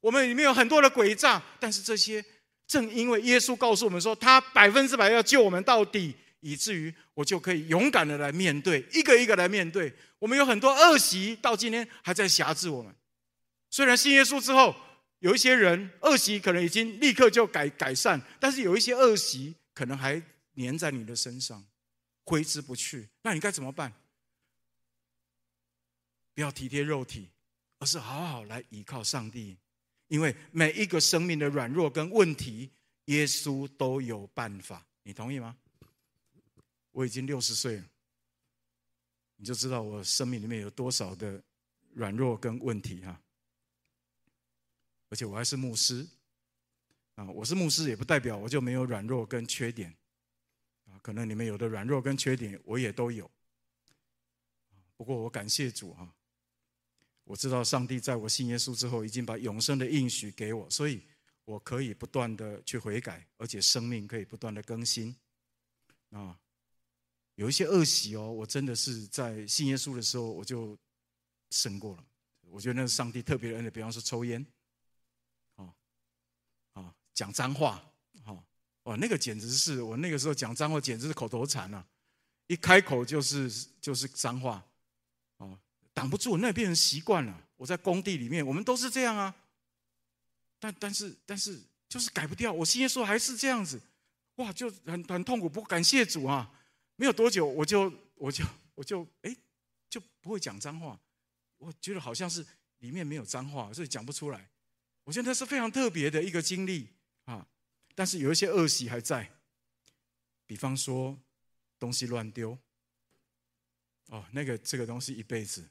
[0.00, 2.24] 我们里面有很多的诡诈，但是这些
[2.66, 9.94] 正因为耶稣告诉我们说，他百分之百要救我们到底，以至于我就可以勇敢的来面对，一个一个来面对。
[10.18, 12.92] 我们有很多恶习，到今天还在辖制我们。
[13.70, 14.74] 虽然信耶稣之后，
[15.20, 20.20] 有一些人恶习可能已经立刻就改改善，但是有一些恶习可能还
[20.56, 21.64] 黏在你的身上，
[22.24, 23.08] 挥之不去。
[23.22, 23.92] 那你该怎么办？
[26.34, 27.30] 不要体贴肉体，
[27.78, 29.56] 而是好好来依靠上帝，
[30.08, 32.70] 因为每一个生命的软弱跟问题，
[33.06, 34.86] 耶稣都有办法。
[35.02, 35.56] 你同意吗？
[36.90, 37.84] 我已经六十岁了，
[39.36, 41.42] 你就知道我生命里面有多少的
[41.92, 43.20] 软弱跟问题哈。
[45.08, 46.06] 而且我还是牧师
[47.14, 49.94] 啊，我是牧师也不代表我就没有软弱跟缺点。
[51.06, 53.30] 可能你们有的软弱跟缺点，我也都有。
[54.96, 56.12] 不过我感谢主哈。
[57.22, 61.06] 我知道上帝在我信耶稣之后，已经把永生的应许给我，所以
[61.44, 65.14] 我可以不断的去悔改，而且生命可以不断的更新。
[66.10, 66.36] 啊，
[67.36, 70.76] 有一些恶习哦，我真的是在信耶稣的时候我就
[71.50, 72.04] 胜过了。
[72.48, 74.44] 我觉得那是上帝特别恩典，比方说抽烟，
[75.54, 75.72] 啊
[76.72, 77.92] 啊，讲脏话，
[78.86, 81.84] 哇，那个简直是我那个时候讲脏话，简直是口头禅啊，
[82.46, 84.64] 一开口就是就是脏话。
[85.38, 85.58] 哦
[85.92, 87.48] 挡不住，那变成习惯了。
[87.56, 89.34] 我在工地里面，我们都是这样啊。
[90.58, 93.80] 但但是但是就是改不掉，我信耶稣还是这样子，
[94.34, 95.48] 哇，就很很痛苦。
[95.48, 96.52] 不过感谢主啊，
[96.96, 98.44] 没有多久我就我就
[98.74, 99.34] 我就哎
[99.88, 101.00] 就不会讲脏话，
[101.56, 102.46] 我觉得好像是
[102.80, 104.48] 里面没有脏话，所以讲不出来。
[105.04, 106.88] 我觉得那是非常特别的一个经历
[107.24, 107.46] 啊，
[107.96, 109.28] 但是有一些恶习还在，
[110.46, 111.18] 比方说
[111.78, 112.56] 东西乱丢，
[114.08, 115.68] 哦，那个这个东西一辈子。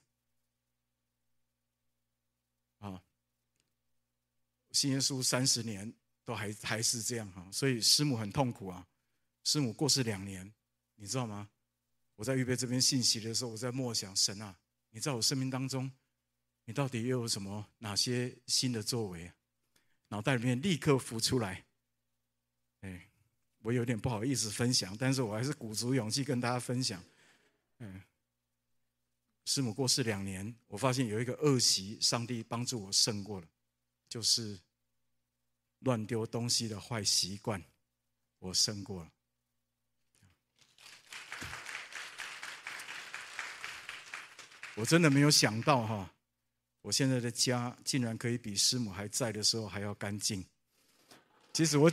[2.80, 3.02] 啊，
[4.72, 8.86] 信耶稣三十年都还还是这样哈，所以师母很痛苦啊。
[9.44, 10.52] 师母过世两年，
[10.96, 11.48] 你知道吗？
[12.16, 14.58] 我在预备这边信息的时候，我在默想神啊，
[14.90, 15.92] 你在我生命当中，
[16.66, 19.32] 你到底又有什么哪些新的作为？
[20.08, 21.66] 脑袋里面立刻浮出来。
[22.86, 23.08] 哎，
[23.64, 27.04] 我有点不好意思分享，但是我还是鼓足勇气跟大家分享。
[27.80, 28.02] 嗯。
[29.48, 33.48] 师母过世两年，我发现有一个恶习，上帝帮助我胜过了，
[34.10, 34.60] 就是
[35.80, 37.64] 乱丢东西的坏习惯，
[38.40, 39.12] 我胜过了。
[44.76, 46.12] 我真的没有想到哈，
[46.82, 50.44] 我现在的家竟然可以比师母还在的时候还要干净。
[51.54, 51.90] 其实我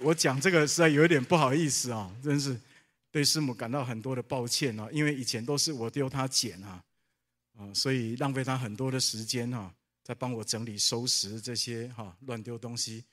[0.00, 2.58] 我讲这个实在有一点不好意思啊，真是。
[3.10, 6.82] 对师母感到很多的抱歉啊，因为以前都是我丢她捡啊，
[7.58, 9.70] 啊，所以浪费她很多的时间哈，
[10.02, 13.04] 在帮我整理收拾这些哈乱丢东西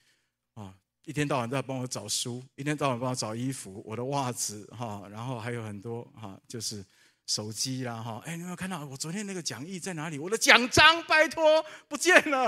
[0.54, 6.82] 啊，一天到晚在帮我找书，一天到晚帮我找衣服，我的袜子哈，然后还有很多哈，就是
[7.26, 10.18] 手机啦哈，哎，你有没有看到我昨天那个讲义在哪里？
[10.18, 11.44] 我的奖章拜托
[11.90, 12.46] 不见了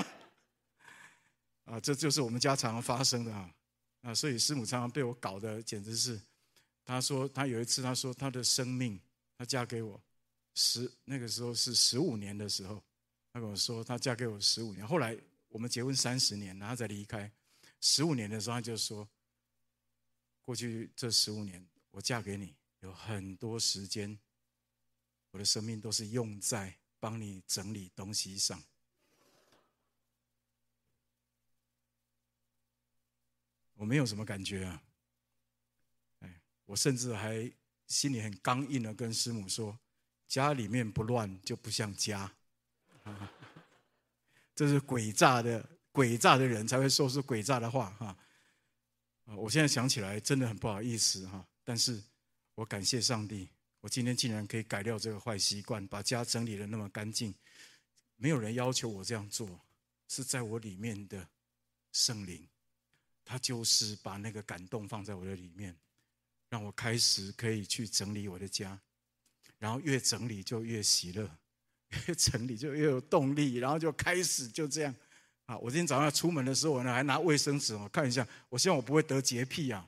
[1.65, 3.49] 啊，这就是我们家常常发生的啊，
[4.01, 6.19] 啊，所以师母常常被我搞得简直是。
[6.83, 8.99] 她说，她有一次，她说她的生命，
[9.37, 10.01] 她嫁给我
[10.55, 12.83] 十那个时候是十五年的时候，
[13.31, 17.31] 她跟我说她嫁给我十五年，后来我们结婚三十年，然后再离开，
[17.79, 19.07] 十五年的时候他就说，
[20.41, 24.19] 过去这十五年我嫁给你有很多时间，
[25.29, 28.61] 我的生命都是用在帮你整理东西上，
[33.81, 34.83] 我没有什么感觉啊。
[36.19, 37.51] 哎我甚至还
[37.87, 39.77] 心里很刚硬的跟师母说
[40.29, 42.31] ：“家里面不乱就不像家。
[44.53, 48.15] ”这是诡诈的诡诈的人才会说出诡诈的话哈。
[49.35, 51.99] 我现在想起来真的很不好意思哈，但是
[52.53, 57.33] 我感谢上帝，我今天竟然可以改掉这个坏习惯，把家整理的那么干净。
[58.15, 59.59] 没有人要求我这样做，
[60.07, 61.27] 是在我里面的
[61.91, 62.47] 圣灵，
[63.23, 65.75] 他就是把那个感动放在我的里面。
[66.49, 68.77] 让我开始可以去整理我的家，
[69.57, 71.31] 然后越整理就越喜乐，
[72.07, 74.93] 越整理就越有动力，然后就开始就这样。
[75.45, 79.87] 啊，我今天早上出门的时候，我呢还拿卫生纸我看一下，我希望我不会得洁癖啊。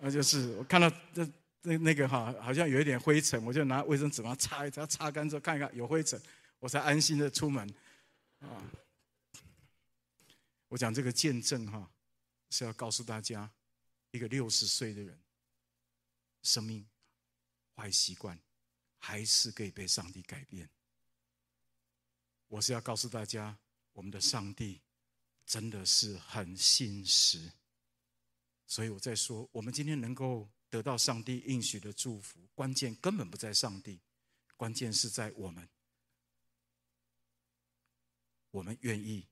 [0.00, 1.24] 那就是我看到那
[1.62, 6.20] 那那个哈，好像有一点灰尘，我就拿卫生纸把它擦一擦，擦干之后看一看有灰尘，
[6.58, 7.72] 我才安心的出门。
[8.40, 8.48] 啊，
[10.66, 11.88] 我讲这个见证哈，
[12.56, 13.52] 是要告诉大家，
[14.12, 15.20] 一个六十岁的人。
[16.44, 16.86] 生命
[17.74, 18.38] 坏习惯
[18.96, 20.70] 还是可以被上帝改变。
[22.46, 23.58] 我是要告诉大家，
[23.92, 24.80] 我们的上帝
[25.44, 27.50] 真的是很信实。
[28.68, 33.98] 所以我在说，我们今天能够得到上帝应许的祝福，关键根本不在上帝，
[34.56, 35.68] 关键是在我们。
[38.52, 39.26] 我们愿意，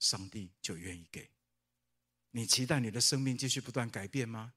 [0.00, 1.30] 上帝就愿意给。
[2.36, 4.54] 你期待你的生命继续不断改变吗？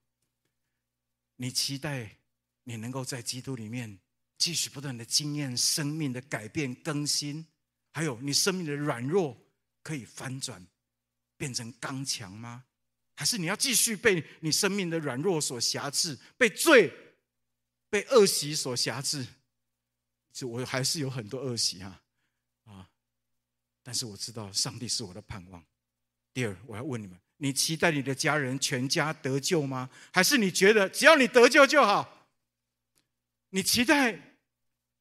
[1.36, 2.18] 你期待
[2.64, 4.00] 你能够在基督里面
[4.36, 7.46] 继续不断的经验生命的改变更新，
[7.94, 9.38] 还有你生命的软弱
[9.84, 10.66] 可以翻转
[11.38, 12.66] 变成刚强吗？
[13.16, 16.92] 还是你要继续被你生命的软弱所辖制，被罪、
[17.92, 19.24] 被恶习所辖制？
[20.34, 22.04] 就我还是有很多恶习啊
[22.64, 22.90] 啊！
[23.84, 25.64] 但是我知道上帝是我的盼望。
[26.34, 27.20] 第二，我要问你们。
[27.38, 29.90] 你期待你的家人全家得救吗？
[30.12, 32.28] 还是你觉得只要你得救就好？
[33.50, 34.20] 你期待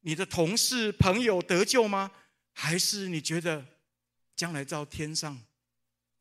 [0.01, 2.11] 你的同事朋友得救吗？
[2.53, 3.65] 还是你觉得
[4.35, 5.41] 将来到天上，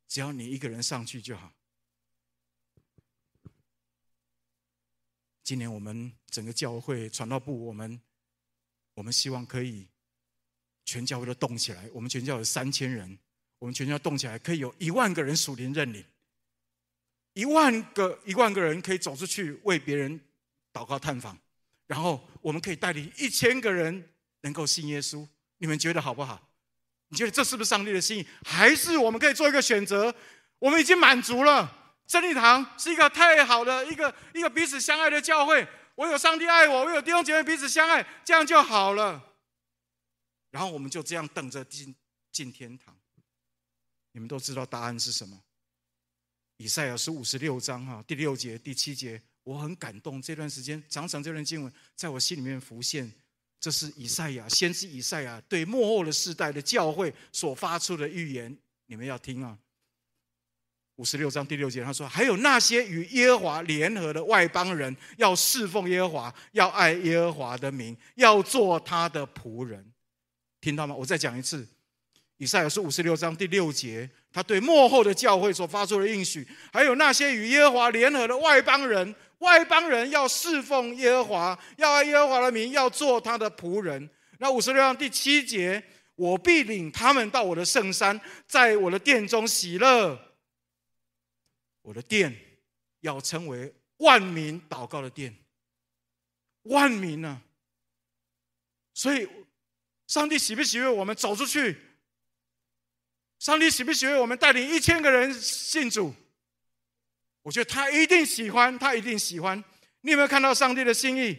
[0.08, 1.52] 只要你一个人上去就好？
[5.42, 8.00] 今年我们整个教会传道部，我们
[8.94, 9.86] 我们希望可以
[10.84, 11.88] 全教会都动起来。
[11.92, 13.18] 我们全教有三千人。
[13.58, 16.04] 我们全家动起来，可以有一万个人属灵认领，
[17.32, 20.20] 一万个一万个人可以走出去为别人
[20.72, 21.38] 祷告探访，
[21.86, 24.10] 然后我们可以带领一千个人
[24.42, 25.26] 能够信耶稣。
[25.58, 26.48] 你们觉得好不好？
[27.08, 28.26] 你觉得这是不是上帝的心意？
[28.44, 30.14] 还是我们可以做一个选择？
[30.58, 35.66] 我们已经满足了，真理堂是一个太好的一个一个彼此相爱的教会。
[35.94, 39.22] 我有上帝爱我，我有弟兄姐妹彼此相爱，这样就好了。
[40.50, 41.94] 然后我们就这样等着进
[42.32, 42.95] 进天堂。
[44.16, 45.38] 你们都知道答案是什么？
[46.56, 50.22] 以赛亚书五十六章哈第六节第七节，我很感动。
[50.22, 53.12] 这段时间常常这段经文在我心里面浮现。
[53.60, 58.56] 这是以赛亚先知以赛亚对末后的世代的教会所发出的预言。
[58.86, 59.58] 你们要听啊！
[60.94, 69.92] 五十六章第六节他说：“还有那些与耶和华联合的外邦人，要侍奉耶和华，要爱耶和华的名，要做他的仆人。”
[70.62, 70.94] 听到吗？
[70.94, 71.68] 我再讲一次。
[72.38, 84.10] 以赛亚书五十六章第六节，他对幕后的教会所发出的应许，还有那些与耶和华联合的外邦人，外邦人要侍奉耶和华，要爱耶和华的名，要做他的仆人。
[84.38, 85.82] 那五十六章第七节，
[86.14, 90.20] 我必领他们到我的圣山，在我的殿中喜乐。
[91.80, 92.36] 我的殿
[93.00, 95.34] 要成为万民祷告的殿，
[96.64, 97.40] 万民呢、啊？
[98.92, 99.26] 所以，
[100.06, 101.78] 上帝喜不喜悦我们走出去？
[103.38, 106.14] 上帝喜不喜欢我们带领一千个人信主？
[107.42, 109.62] 我觉得他一定喜欢，他一定喜欢。
[110.00, 111.38] 你有没有看到上帝的心意？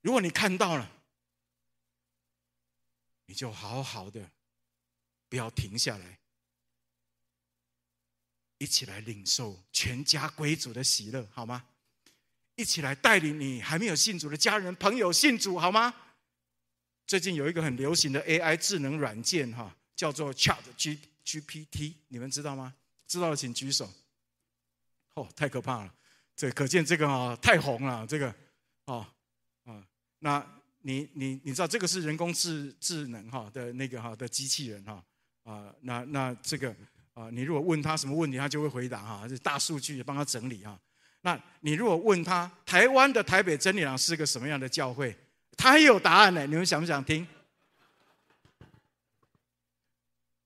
[0.00, 0.90] 如果你看到了，
[3.26, 4.30] 你就好好的，
[5.28, 6.18] 不要停下来，
[8.58, 11.66] 一起来领受全家归主的喜乐，好吗？
[12.54, 15.94] 一起来带领你还没有信主的家人朋友信主，好吗？
[17.06, 19.76] 最近有一个很流行的 AI 智能软件，哈。
[20.00, 22.72] 叫做 Chat G GPT，你们知道吗？
[23.06, 23.86] 知道的请举手。
[25.12, 25.94] 哦，太可怕了！
[26.34, 28.06] 这可见这个啊，太红了。
[28.06, 28.34] 这个，
[28.86, 29.06] 哦，
[29.66, 29.84] 啊，
[30.20, 30.42] 那
[30.78, 35.04] 你你你知道这个是人工智智能哈的那个哈的机器人哈
[35.42, 36.74] 啊，那那这个
[37.12, 40.80] 啊，你如果问他什么问题，他就会回答哈，是大数据帮他整理哈。
[41.20, 45.14] 那你如果问他台湾的台北真理堂是个什么样的教会，
[45.58, 46.46] 他也有答案呢。
[46.46, 47.26] 你们想不想听？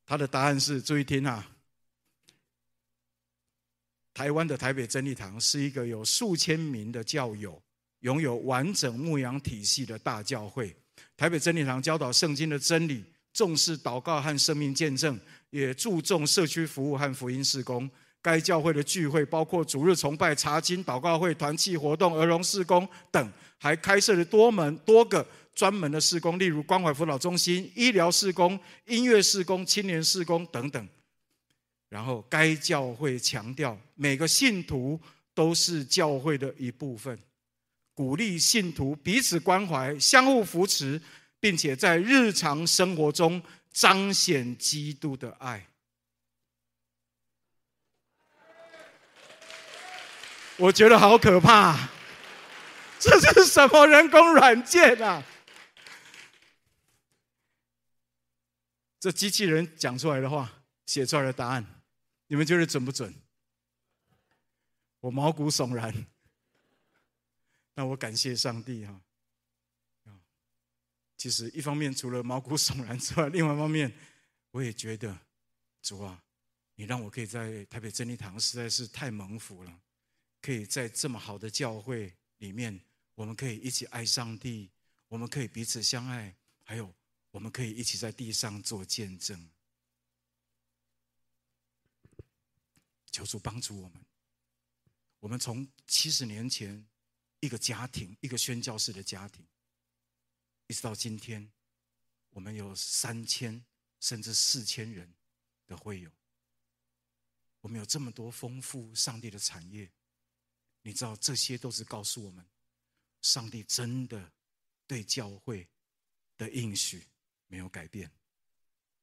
[0.06, 1.50] 他的答案是：注意听啊！
[4.12, 7.60] 台湾的台北真理堂是一个有数千名的教友、
[8.00, 10.76] 拥有完整牧养体系的大教会。
[11.16, 15.18] 台北真理堂教导圣经的真理，重视祷告和生命见证，
[15.50, 17.90] 也注重社区服务和福音事工。
[18.22, 25.26] 该教会的聚会包括主日崇拜、查经、祷告会、团契活动、儿童事工等，还开设了多门多个。
[25.54, 30.88] 专门的事工，例如关怀辅导中心、医疗事工、音乐事工、青年事工等等。
[31.88, 35.00] 然后，该教会强调每个信徒
[35.32, 37.16] 都是教会的一部分，
[37.92, 41.00] 鼓励信徒彼此关怀、相互扶持，
[41.38, 43.40] 并且在日常生活中
[43.72, 45.64] 彰显基督的爱。
[50.56, 51.88] 我觉得好可怕，
[52.98, 55.22] 这是什么人工软件啊？
[59.04, 60.50] 这机器人讲出来的话，
[60.86, 61.62] 写出来的答案，
[62.26, 63.14] 你们觉得准不准？
[65.00, 66.06] 我毛骨悚然。
[67.74, 68.98] 那我感谢上帝哈。
[71.18, 73.92] 其实一方面除了毛骨悚然之外，另外一方面
[74.52, 75.14] 我也觉得，
[75.82, 76.24] 主啊，
[76.74, 79.80] 你让我可以在台北真理堂实在是太蒙福了，
[80.40, 82.80] 可以在这么好的教会里面，
[83.14, 84.70] 我们可以一起爱上帝，
[85.08, 86.90] 我们可以彼此相爱，还有。
[87.34, 89.50] 我们可以一起在地上做见证，
[93.10, 94.00] 求主帮助我们。
[95.18, 96.86] 我们从七十年前
[97.40, 99.44] 一个家庭，一个宣教士的家庭，
[100.68, 101.50] 一直到今天，
[102.30, 103.64] 我们有三千
[103.98, 105.12] 甚至四千人
[105.66, 106.08] 的会友。
[107.62, 109.90] 我们有这么多丰富上帝的产业，
[110.82, 112.46] 你知道这些都是告诉我们，
[113.22, 114.32] 上帝真的
[114.86, 115.66] 对教会
[116.36, 117.04] 的应许。
[117.46, 118.10] 没有改变，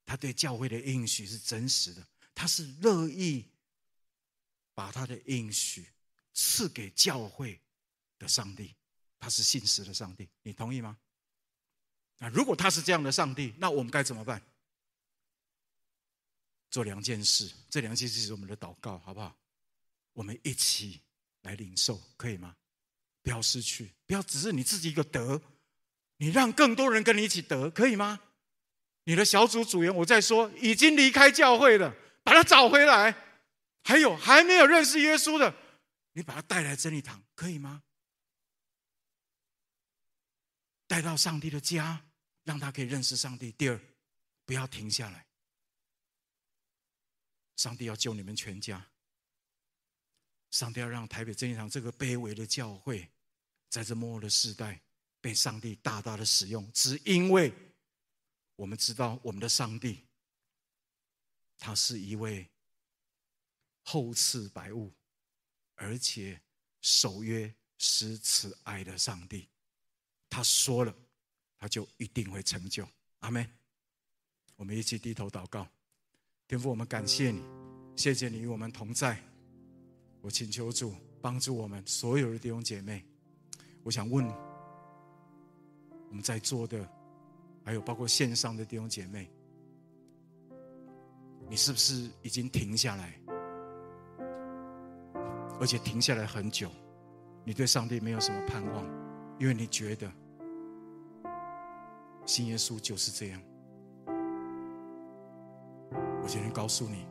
[0.06, 3.46] 他对教会的应许是真实的，他是乐意
[4.74, 5.88] 把他的应许
[6.34, 7.60] 赐给教会
[8.18, 8.76] 的上帝，
[9.20, 10.98] 他是信实的上帝，你同意吗？
[12.18, 14.42] 那如果他是这样的上帝，那我们该怎么办？
[16.70, 19.36] 做两件事，这两件事是我们的祷告，好不好？
[20.14, 21.02] 我们一起
[21.42, 22.56] 来领受，可以吗？
[23.22, 25.42] 不要失去，不要只是你自己一个得，
[26.18, 28.20] 你让更多人跟你一起得，可以吗？
[29.04, 33.16] 你的小组组员，我在说，已经离开教会了，把他找回来。
[33.84, 35.56] 还有还没有认识耶稣的，
[36.14, 37.82] 你把他带来真理堂，可以吗？
[40.86, 42.06] 带到上帝的家，
[42.44, 43.52] 让他可以认识上帝。
[43.54, 43.82] 第二，
[44.46, 45.26] 不要停下来。
[47.56, 48.86] 上帝要救你们全家。
[50.52, 53.10] 上帝要让台北真理堂这个卑微的教会，
[53.70, 54.80] 在这末日的时代
[55.20, 57.52] 被上帝大大的使用，只因为
[58.62, 60.04] 我们知道我们的上帝，
[61.58, 62.48] 他是一位
[63.82, 64.94] 厚赐百物，
[65.74, 66.40] 而且
[66.80, 69.50] 守约施慈爱的上帝。
[70.30, 70.96] 他说了，
[71.58, 72.88] 他就一定会成就。
[73.22, 73.52] 阿门。
[74.56, 75.68] 我们一起低头祷告，
[76.48, 77.42] 天父，我们感谢你，
[77.96, 79.20] 谢谢你与我们同在。
[80.22, 83.04] 我请求主帮助我们所有的弟兄姐妹。
[83.82, 84.24] 我想问
[86.10, 86.88] 我们在座的，
[87.64, 89.30] 还有包括线上的弟兄姐妹，
[91.50, 93.14] 你是不是已经停下来？
[95.60, 96.72] 而且停下来很久，
[97.44, 98.86] 你对上帝没有什么盼望，
[99.40, 100.12] 因为你觉得
[102.26, 103.42] 信耶稣就是这样。
[106.24, 107.06] 我今天告诉你。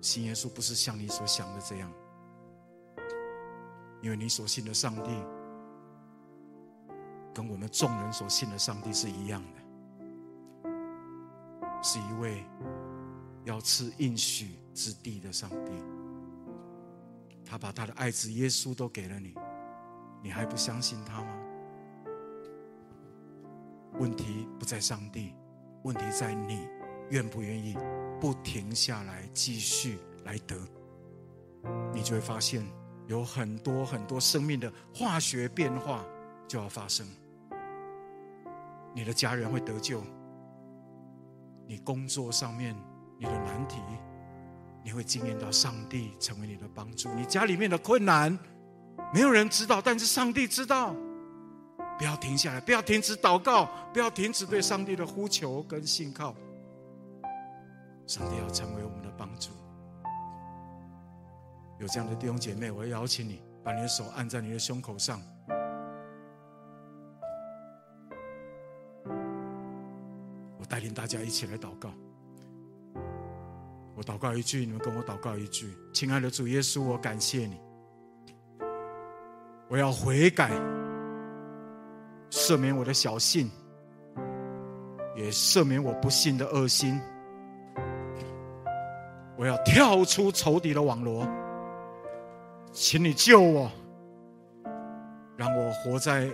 [0.00, 1.88] 信耶稣不是像你所想的这样，
[4.02, 5.10] 因为你所信的上帝，
[7.34, 10.70] 跟我们众人所信的上帝是一样的，
[11.82, 12.44] 是一位
[13.44, 15.72] 要赐应许之地的上帝。
[17.44, 19.34] 他把他的爱子耶稣都给了你，
[20.22, 21.38] 你还不相信他吗？
[23.98, 25.34] 问题不在上帝，
[25.82, 26.66] 问题在你
[27.10, 27.76] 愿不愿意。
[28.20, 30.56] 不停下来，继续来得，
[31.92, 32.64] 你就会发现
[33.08, 36.04] 有很多很多生命的化学变化
[36.46, 37.04] 就要发生。
[38.94, 40.02] 你的家人会得救，
[41.66, 42.76] 你工作上面
[43.18, 43.80] 你的难题，
[44.84, 47.08] 你会经验到上帝成为你的帮助。
[47.14, 48.38] 你家里面的困难，
[49.14, 50.94] 没有人知道，但是上帝知道。
[51.98, 56.34] 不要停下来，不要停止祷告，不要停止对上帝的呼求跟信靠。
[58.06, 59.52] 上帝要成为我们的帮助。
[61.78, 65.20] 有这样的弟兄姐妹，我要邀请你把你的手按在你的胸口上。
[70.62, 71.90] 我带领大家一起来祷告。
[73.96, 75.66] 我祷告一句，你们跟我祷告一句。
[75.92, 77.60] 亲爱的主耶稣，我感谢你。
[79.68, 80.52] 我要悔改，
[82.30, 83.50] 赦免我的小信，
[85.16, 87.00] 也赦免我不信的恶心。
[89.36, 91.26] 我要跳出仇敌的网罗，
[92.70, 93.68] 请你救我，
[95.36, 96.30] 让我活在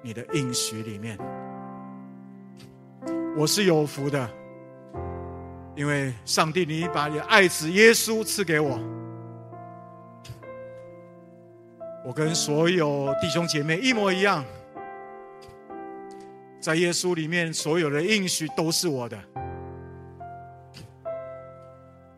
[0.00, 1.18] 你的应许里面。
[3.38, 4.26] 我是有福的，
[5.74, 8.80] 因为上帝，你把你的爱子耶稣赐给我。
[12.02, 14.42] 我跟所有弟兄姐妹一模一样，
[16.58, 19.18] 在耶稣里面，所有的应许都是我的。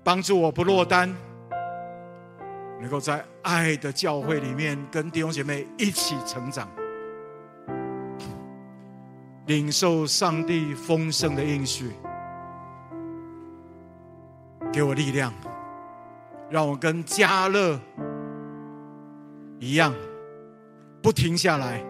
[0.05, 1.13] 帮助我不落单，
[2.81, 6.71] 能够在爱的教会里面跟弟兄姐妹一起成长，
[9.49, 11.91] 领受上帝丰盛的应许，
[14.71, 15.33] 给我力量，
[16.51, 17.81] 让我跟迦勒
[19.59, 19.95] 一样，
[21.03, 21.83] 不停下来，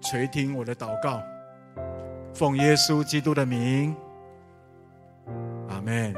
[0.00, 1.20] 垂听我的祷告，
[2.32, 3.92] 奉耶稣基督的名，
[5.68, 6.14] 阿门。